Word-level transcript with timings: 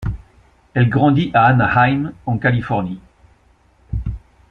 Elle 0.73 0.89
grandit 0.89 1.29
à 1.35 1.45
Anaheim, 1.45 2.13
en 2.25 2.39
Californie. 2.39 2.99